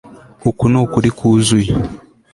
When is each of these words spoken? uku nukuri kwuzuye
uku 0.49 0.63
nukuri 0.71 1.09
kwuzuye 1.17 1.73